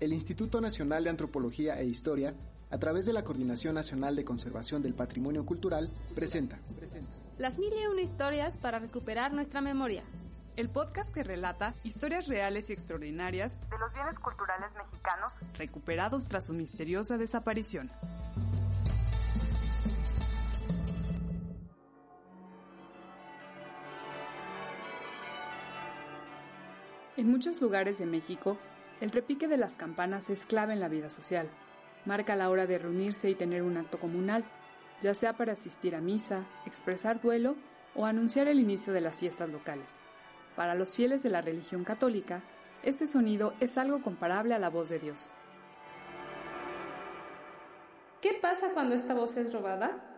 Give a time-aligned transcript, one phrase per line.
[0.00, 2.34] el Instituto Nacional de Antropología e Historia,
[2.70, 6.58] a través de la Coordinación Nacional de Conservación del Patrimonio Cultural, presenta
[7.38, 10.02] Las mil y una historias para recuperar nuestra memoria.
[10.56, 16.46] El podcast que relata historias reales y extraordinarias de los bienes culturales mexicanos recuperados tras
[16.46, 17.90] su misteriosa desaparición.
[27.18, 28.58] En muchos lugares de México,
[29.00, 31.48] el repique de las campanas es clave en la vida social.
[32.04, 34.44] Marca la hora de reunirse y tener un acto comunal,
[35.02, 37.56] ya sea para asistir a misa, expresar duelo
[37.94, 39.90] o anunciar el inicio de las fiestas locales.
[40.54, 42.42] Para los fieles de la religión católica,
[42.82, 45.30] este sonido es algo comparable a la voz de Dios.
[48.22, 50.12] ¿Qué pasa cuando esta voz es robada?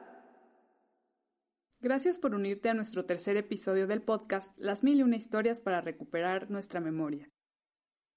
[1.81, 5.81] Gracias por unirte a nuestro tercer episodio del podcast Las mil y una historias para
[5.81, 7.29] recuperar nuestra memoria.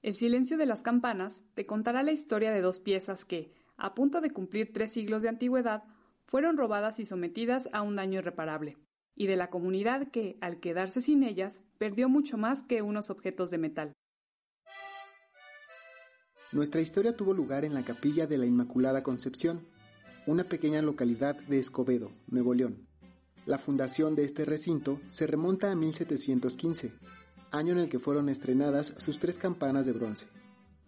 [0.01, 4.19] El silencio de las campanas te contará la historia de dos piezas que, a punto
[4.19, 5.83] de cumplir tres siglos de antigüedad,
[6.25, 8.77] fueron robadas y sometidas a un daño irreparable,
[9.15, 13.51] y de la comunidad que, al quedarse sin ellas, perdió mucho más que unos objetos
[13.51, 13.93] de metal.
[16.51, 19.67] Nuestra historia tuvo lugar en la capilla de la Inmaculada Concepción,
[20.25, 22.87] una pequeña localidad de Escobedo, Nuevo León.
[23.45, 26.91] La fundación de este recinto se remonta a 1715,
[27.51, 30.27] año en el que fueron estrenadas sus tres campanas de bronce.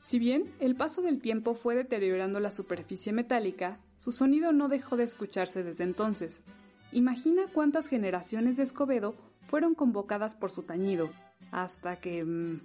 [0.02, 4.98] Si bien el paso del tiempo fue deteriorando la superficie metálica, su sonido no dejó
[4.98, 6.44] de escucharse desde entonces.
[6.92, 11.10] Imagina cuántas generaciones de Escobedo fueron convocadas por su tañido,
[11.52, 12.24] hasta que...
[12.24, 12.62] Mmm,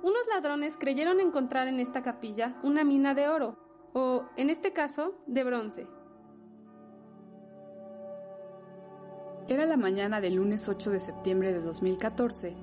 [0.00, 3.58] Unos ladrones creyeron encontrar en esta capilla una mina de oro,
[3.92, 5.86] o, en este caso, de bronce.
[9.58, 12.54] Era la mañana del lunes 8 de septiembre de 2014,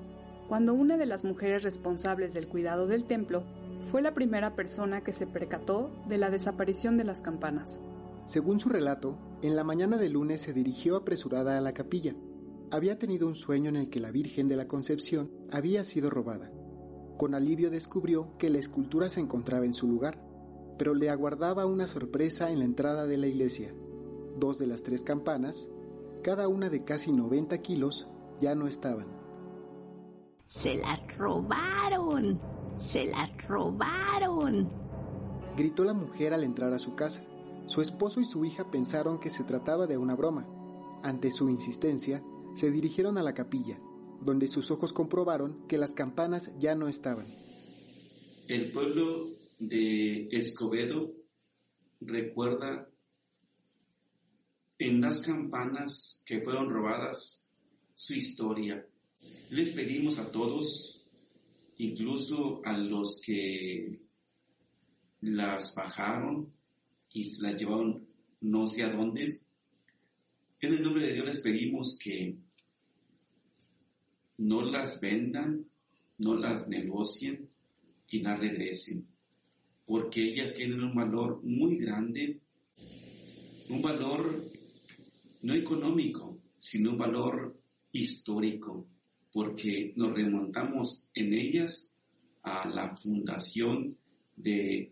[0.47, 3.43] cuando una de las mujeres responsables del cuidado del templo
[3.81, 7.81] fue la primera persona que se percató de la desaparición de las campanas.
[8.27, 12.15] Según su relato, en la mañana del lunes se dirigió apresurada a la capilla.
[12.71, 16.49] Había tenido un sueño en el que la Virgen de la Concepción había sido robada.
[17.17, 20.17] Con alivio descubrió que la escultura se encontraba en su lugar,
[20.77, 23.73] pero le aguardaba una sorpresa en la entrada de la iglesia.
[24.39, 25.69] Dos de las tres campanas,
[26.25, 28.07] cada una de casi 90 kilos,
[28.41, 29.05] ya no estaban.
[30.47, 32.39] ¡Se la robaron!
[32.79, 34.67] ¡Se la robaron!
[35.55, 37.23] Gritó la mujer al entrar a su casa.
[37.67, 40.47] Su esposo y su hija pensaron que se trataba de una broma.
[41.03, 42.23] Ante su insistencia,
[42.55, 43.79] se dirigieron a la capilla,
[44.19, 47.27] donde sus ojos comprobaron que las campanas ya no estaban.
[48.47, 49.27] El pueblo
[49.59, 51.11] de Escobedo
[52.01, 52.89] recuerda
[54.77, 57.47] en las campanas que fueron robadas
[57.93, 58.85] su historia.
[59.49, 61.07] Les pedimos a todos,
[61.77, 64.01] incluso a los que
[65.21, 66.53] las bajaron
[67.13, 68.05] y las llevaron
[68.41, 69.41] no sé a dónde,
[70.59, 72.37] en el nombre de Dios les pedimos que
[74.37, 75.65] no las vendan,
[76.17, 77.49] no las negocien
[78.09, 79.07] y las regresen,
[79.85, 82.41] porque ellas tienen un valor muy grande,
[83.69, 84.54] un valor
[85.45, 87.55] no económico, sino un valor
[87.91, 88.87] histórico,
[89.31, 91.95] porque nos remontamos en ellas
[92.41, 93.95] a la fundación
[94.35, 94.91] de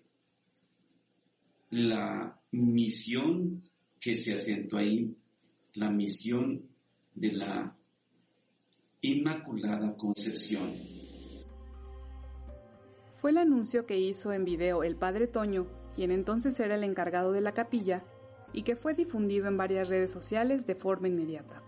[1.71, 3.63] la misión
[3.99, 5.17] que se asentó ahí,
[5.73, 6.61] la misión
[7.15, 7.75] de la
[9.01, 10.71] Inmaculada Concepción.
[13.09, 17.31] Fue el anuncio que hizo en video el padre Toño, quien entonces era el encargado
[17.31, 18.05] de la capilla,
[18.53, 21.61] y que fue difundido en varias redes sociales de forma inmediata.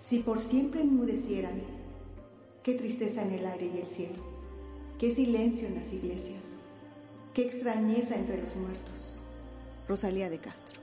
[0.00, 1.62] Si por siempre enmudecieran,
[2.62, 4.22] qué tristeza en el aire y el cielo,
[4.98, 6.44] qué silencio en las iglesias,
[7.34, 9.16] qué extrañeza entre los muertos.
[9.88, 10.80] Rosalía de Castro.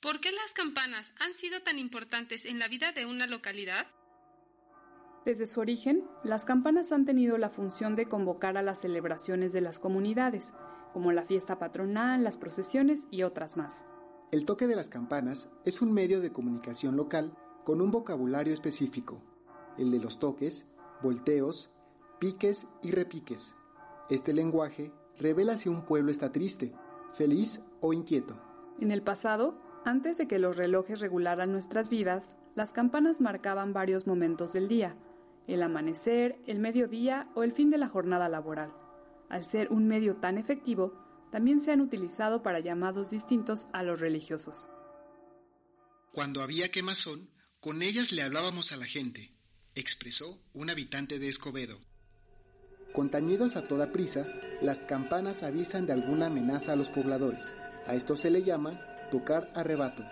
[0.00, 3.86] ¿Por qué las campanas han sido tan importantes en la vida de una localidad?
[5.24, 9.60] Desde su origen, las campanas han tenido la función de convocar a las celebraciones de
[9.60, 10.54] las comunidades,
[10.94, 13.84] como la fiesta patronal, las procesiones y otras más.
[14.32, 17.34] El toque de las campanas es un medio de comunicación local
[17.64, 19.20] con un vocabulario específico,
[19.76, 20.66] el de los toques,
[21.02, 21.70] volteos,
[22.18, 23.56] piques y repiques.
[24.08, 26.72] Este lenguaje revela si un pueblo está triste,
[27.12, 28.36] feliz o inquieto.
[28.80, 34.06] En el pasado, antes de que los relojes regularan nuestras vidas, las campanas marcaban varios
[34.06, 34.96] momentos del día,
[35.46, 38.72] el amanecer, el mediodía o el fin de la jornada laboral.
[39.28, 40.92] Al ser un medio tan efectivo,
[41.30, 44.68] también se han utilizado para llamados distintos a los religiosos.
[46.12, 47.30] Cuando había quemazón,
[47.60, 49.36] con ellas le hablábamos a la gente,
[49.74, 51.78] expresó un habitante de Escobedo.
[52.92, 54.26] Con tañidos a toda prisa,
[54.60, 57.54] las campanas avisan de alguna amenaza a los pobladores.
[57.86, 58.80] A esto se le llama
[59.12, 60.04] tocar arrebato.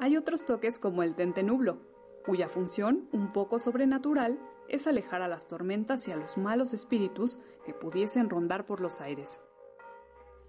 [0.00, 1.80] Hay otros toques como el tentenublo,
[2.24, 7.40] cuya función, un poco sobrenatural, es alejar a las tormentas y a los malos espíritus
[7.64, 9.42] que pudiesen rondar por los aires.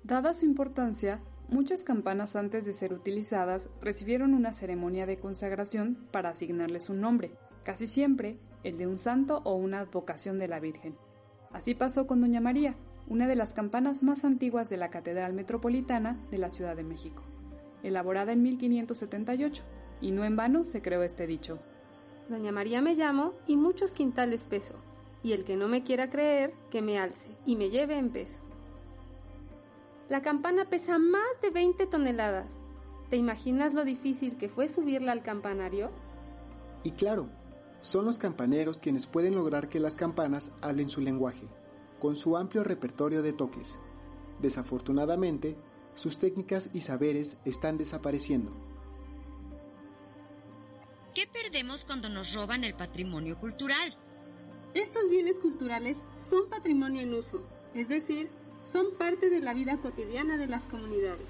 [0.04, 6.30] Dada su importancia, muchas campanas antes de ser utilizadas recibieron una ceremonia de consagración para
[6.30, 7.32] asignarles un nombre,
[7.64, 10.96] casi siempre el de un santo o una advocación de la Virgen.
[11.52, 12.76] Así pasó con Doña María,
[13.08, 17.24] una de las campanas más antiguas de la Catedral Metropolitana de la Ciudad de México,
[17.84, 19.64] elaborada en 1578,
[20.02, 21.60] y no en vano se creó este dicho.
[22.30, 24.76] Doña María me llamo y muchos quintales peso,
[25.24, 28.38] y el que no me quiera creer, que me alce y me lleve en peso.
[30.10, 32.60] La campana pesa más de 20 toneladas.
[33.10, 35.92] ¿Te imaginas lo difícil que fue subirla al campanario?
[36.84, 37.30] Y claro,
[37.82, 41.48] son los campaneros quienes pueden lograr que las campanas hablen su lenguaje,
[42.00, 43.80] con su amplio repertorio de toques.
[44.40, 45.58] Desafortunadamente,
[45.96, 48.52] sus técnicas y saberes están desapareciendo.
[51.14, 53.98] ¿Qué perdemos cuando nos roban el patrimonio cultural?
[54.74, 57.42] Estos bienes culturales son patrimonio en uso,
[57.74, 58.30] es decir,
[58.64, 61.28] son parte de la vida cotidiana de las comunidades.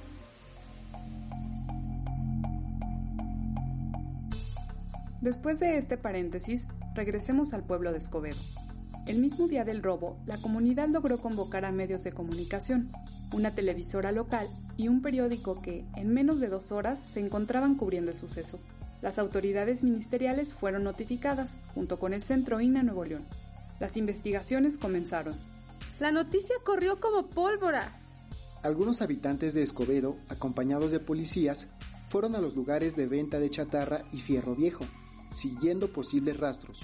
[5.22, 8.38] Después de este paréntesis, regresemos al pueblo de Escobedo.
[9.06, 12.92] El mismo día del robo, la comunidad logró convocar a medios de comunicación,
[13.34, 14.48] una televisora local
[14.78, 18.60] y un periódico que, en menos de dos horas, se encontraban cubriendo el suceso.
[19.02, 23.24] Las autoridades ministeriales fueron notificadas, junto con el Centro INA Nuevo León.
[23.80, 25.34] Las investigaciones comenzaron.
[26.00, 27.98] La noticia corrió como pólvora.
[28.62, 31.68] Algunos habitantes de Escobedo, acompañados de policías,
[32.10, 34.84] fueron a los lugares de venta de chatarra y fierro viejo,
[35.34, 36.80] siguiendo posibles rastros.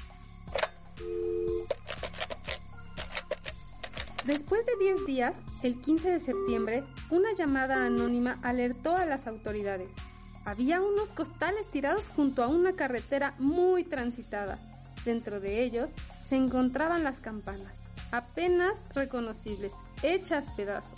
[4.26, 9.90] Después de 10 días, el 15 de septiembre, una llamada anónima alertó a las autoridades.
[10.46, 14.58] Había unos costales tirados junto a una carretera muy transitada.
[15.06, 15.92] Dentro de ellos
[16.28, 20.98] se encontraban las campanas apenas reconocibles, hechas pedazos.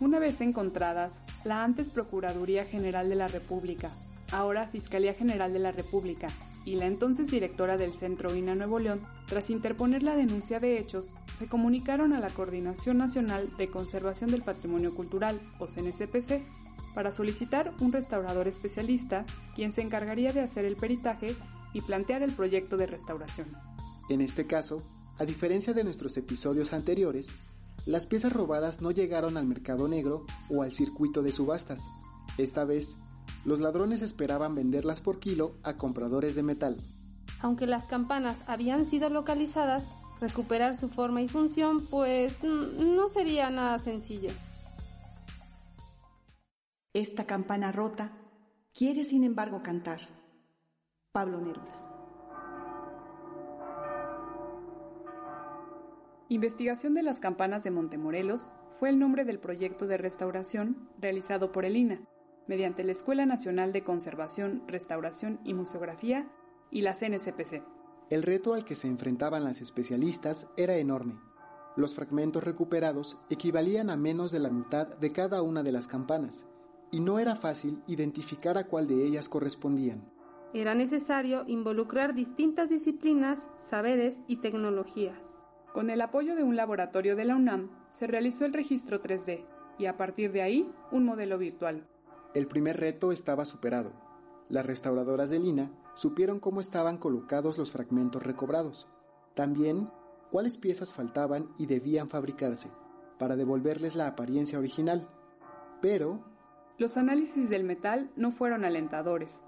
[0.00, 3.90] Una vez encontradas, la antes Procuraduría General de la República,
[4.30, 6.28] ahora Fiscalía General de la República,
[6.64, 11.12] y la entonces directora del Centro INA Nuevo León, tras interponer la denuncia de hechos,
[11.38, 16.42] se comunicaron a la Coordinación Nacional de Conservación del Patrimonio Cultural, o CNCPC,
[16.94, 21.34] para solicitar un restaurador especialista, quien se encargaría de hacer el peritaje
[21.74, 23.48] y plantear el proyecto de restauración.
[24.08, 24.82] En este caso,
[25.18, 27.28] a diferencia de nuestros episodios anteriores,
[27.84, 31.80] las piezas robadas no llegaron al mercado negro o al circuito de subastas.
[32.38, 32.96] Esta vez,
[33.44, 36.76] los ladrones esperaban venderlas por kilo a compradores de metal.
[37.40, 39.90] Aunque las campanas habían sido localizadas,
[40.20, 44.30] recuperar su forma y función pues no sería nada sencillo.
[46.94, 48.12] Esta campana rota
[48.72, 50.00] quiere sin embargo cantar.
[51.12, 51.82] Pablo Neruda.
[56.28, 61.64] Investigación de las campanas de Montemorelos fue el nombre del proyecto de restauración realizado por
[61.64, 62.00] el INA,
[62.48, 66.26] mediante la Escuela Nacional de Conservación, Restauración y Museografía
[66.70, 67.62] y la CNCPC.
[68.08, 71.18] El reto al que se enfrentaban las especialistas era enorme.
[71.76, 76.46] Los fragmentos recuperados equivalían a menos de la mitad de cada una de las campanas,
[76.90, 80.08] y no era fácil identificar a cuál de ellas correspondían.
[80.54, 85.34] Era necesario involucrar distintas disciplinas, saberes y tecnologías.
[85.74, 89.44] Con el apoyo de un laboratorio de la UNAM, se realizó el registro 3D
[89.78, 91.86] y a partir de ahí un modelo virtual.
[92.32, 94.05] El primer reto estaba superado.
[94.48, 98.86] Las restauradoras de Lina supieron cómo estaban colocados los fragmentos recobrados.
[99.34, 99.90] También
[100.30, 102.70] cuáles piezas faltaban y debían fabricarse
[103.18, 105.08] para devolverles la apariencia original.
[105.80, 106.24] Pero...
[106.78, 109.42] Los análisis del metal no fueron alentadores,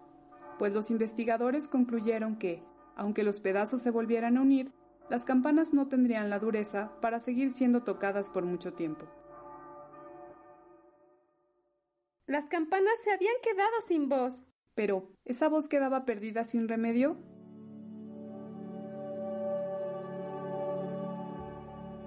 [0.59, 2.63] pues los investigadores concluyeron que,
[2.97, 4.73] aunque los pedazos se volvieran a unir,
[5.11, 9.07] las campanas no tendrían la dureza para seguir siendo tocadas por mucho tiempo.
[12.27, 14.47] Las campanas se habían quedado sin voz.
[14.79, 17.17] Pero, ¿esa voz quedaba perdida sin remedio?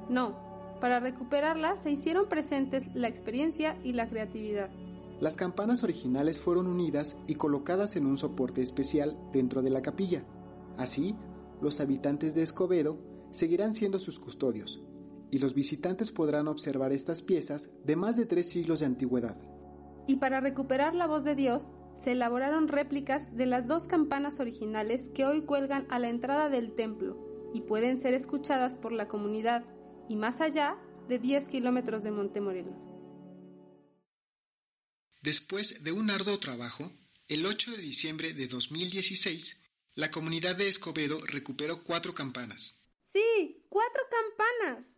[0.07, 0.37] No,
[0.79, 4.69] para recuperarla se hicieron presentes la experiencia y la creatividad.
[5.19, 10.23] Las campanas originales fueron unidas y colocadas en un soporte especial dentro de la capilla.
[10.77, 11.13] Así,
[11.59, 12.99] los habitantes de Escobedo
[13.31, 14.81] seguirán siendo sus custodios,
[15.29, 19.35] y los visitantes podrán observar estas piezas de más de tres siglos de antigüedad.
[20.07, 25.09] Y para recuperar la voz de Dios, se elaboraron réplicas de las dos campanas originales
[25.13, 29.65] que hoy cuelgan a la entrada del templo y pueden ser escuchadas por la comunidad
[30.09, 32.75] y más allá de 10 kilómetros de Montemorelos.
[35.21, 36.91] Después de un arduo trabajo,
[37.27, 39.61] el 8 de diciembre de 2016,
[39.93, 42.81] la comunidad de Escobedo recuperó cuatro campanas.
[43.03, 44.95] Sí, cuatro campanas.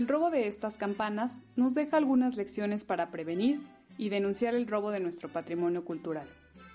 [0.00, 3.60] El robo de estas campanas nos deja algunas lecciones para prevenir
[3.98, 6.26] y denunciar el robo de nuestro patrimonio cultural.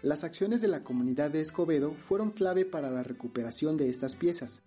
[0.04, 4.62] Las acciones de la comunidad de Escobedo fueron clave para la recuperación de estas piezas.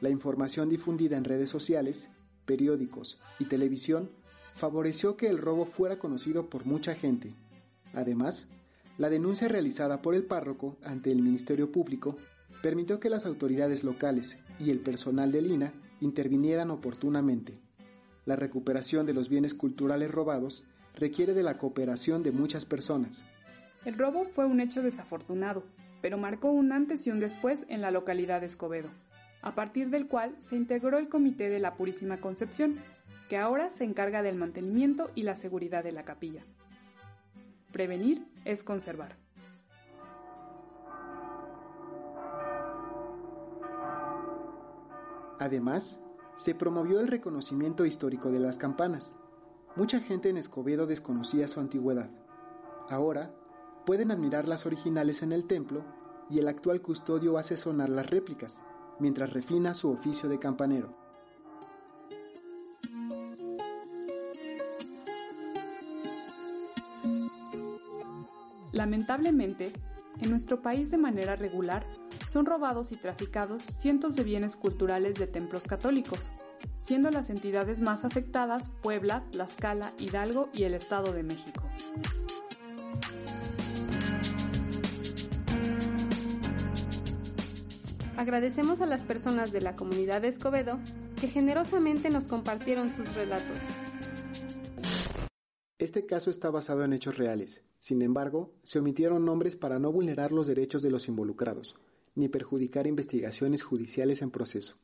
[0.00, 2.10] La información difundida en redes sociales,
[2.44, 4.10] periódicos y televisión
[4.56, 7.36] favoreció que el robo fuera conocido por mucha gente.
[7.94, 8.48] Además,
[8.98, 12.16] la denuncia realizada por el párroco ante el Ministerio Público
[12.62, 17.61] permitió que las autoridades locales y el personal del INA intervinieran oportunamente.
[18.24, 20.64] La recuperación de los bienes culturales robados
[20.94, 23.24] requiere de la cooperación de muchas personas.
[23.84, 25.64] El robo fue un hecho desafortunado,
[26.00, 28.88] pero marcó un antes y un después en la localidad de Escobedo,
[29.42, 32.76] a partir del cual se integró el Comité de la Purísima Concepción,
[33.28, 36.44] que ahora se encarga del mantenimiento y la seguridad de la capilla.
[37.72, 39.16] Prevenir es conservar.
[45.40, 46.00] Además,
[46.36, 49.14] se promovió el reconocimiento histórico de las campanas.
[49.76, 52.10] Mucha gente en Escobedo desconocía su antigüedad.
[52.88, 53.34] Ahora,
[53.86, 55.84] pueden admirar las originales en el templo
[56.28, 58.62] y el actual custodio hace sonar las réplicas,
[58.98, 60.94] mientras refina su oficio de campanero.
[68.72, 69.72] Lamentablemente,
[70.20, 71.86] en nuestro país de manera regular
[72.32, 76.30] son robados y traficados cientos de bienes culturales de templos católicos,
[76.78, 81.62] siendo las entidades más afectadas Puebla, Tlaxcala, Hidalgo y el Estado de México.
[88.16, 90.78] Agradecemos a las personas de la comunidad de Escobedo
[91.20, 93.58] que generosamente nos compartieron sus relatos.
[95.78, 97.62] Este caso está basado en hechos reales.
[97.78, 101.74] Sin embargo, se omitieron nombres para no vulnerar los derechos de los involucrados,
[102.14, 104.76] ni perjudicar investigaciones judiciales en proceso.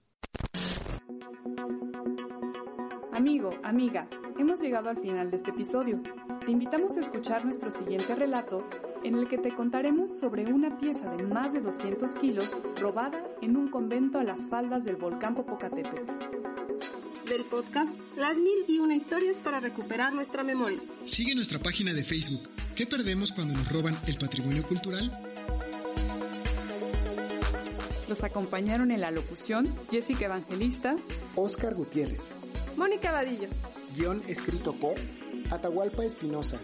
[3.13, 4.09] Amigo, amiga,
[4.39, 6.01] hemos llegado al final de este episodio.
[6.45, 8.67] Te invitamos a escuchar nuestro siguiente relato
[9.03, 13.57] en el que te contaremos sobre una pieza de más de 200 kilos robada en
[13.57, 16.13] un convento a las faldas del volcán Popocatépetl.
[17.29, 20.79] Del podcast Las mil y una historias para recuperar nuestra memoria.
[21.05, 22.49] Sigue nuestra página de Facebook.
[22.75, 25.11] ¿Qué perdemos cuando nos roban el patrimonio cultural?
[28.09, 30.97] Los acompañaron en la locución Jessica Evangelista,
[31.37, 32.23] Oscar Gutiérrez.
[32.77, 33.49] Mónica Vadillo.
[33.95, 34.95] Guión escrito por
[35.51, 36.59] Atahualpa Espinosa,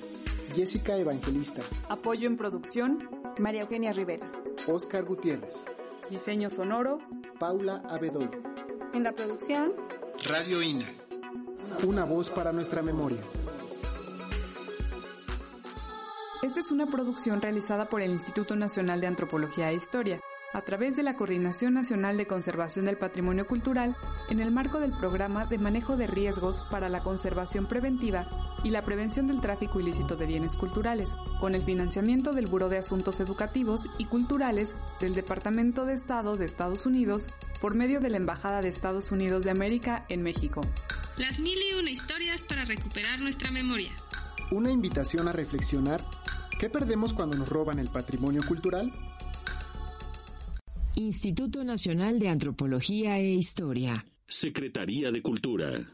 [0.55, 3.09] Jessica Evangelista, apoyo en producción
[3.39, 4.31] María Eugenia Rivera.
[4.67, 5.55] Oscar Gutiérrez,
[6.11, 6.99] diseño sonoro
[7.39, 8.31] Paula Abedoy.
[8.95, 9.73] En la producción
[10.27, 10.87] Radio INA.
[11.87, 13.21] Una voz para nuestra memoria.
[16.43, 20.21] Esta es una producción realizada por el Instituto Nacional de Antropología e Historia,
[20.55, 23.97] a través de la Coordinación Nacional de Conservación del Patrimonio Cultural
[24.31, 28.29] en el marco del Programa de Manejo de Riesgos para la Conservación Preventiva
[28.63, 32.79] y la Prevención del Tráfico Ilícito de Bienes Culturales, con el financiamiento del Buró de
[32.79, 37.27] Asuntos Educativos y Culturales del Departamento de Estado de Estados Unidos
[37.61, 40.61] por medio de la Embajada de Estados Unidos de América en México.
[41.17, 43.91] Las mil y una historias para recuperar nuestra memoria.
[44.53, 46.01] Una invitación a reflexionar
[46.59, 48.93] ¿Qué perdemos cuando nos roban el patrimonio cultural?
[50.97, 54.07] Instituto Nacional de Antropología e Historia.
[54.29, 55.93] Secretaría de Cultura.